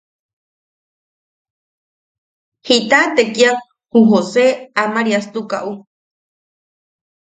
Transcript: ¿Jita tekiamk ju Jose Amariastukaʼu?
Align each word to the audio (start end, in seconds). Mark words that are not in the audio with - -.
¿Jita 2.65 2.99
tekiamk 3.15 3.61
ju 3.91 3.99
Jose 4.11 4.45
Amariastukaʼu? 4.83 5.71